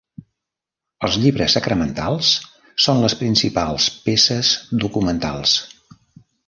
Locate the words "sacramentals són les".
1.57-3.19